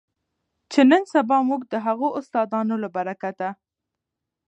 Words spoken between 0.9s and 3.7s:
سبا مونږ د هغو استادانو له برکته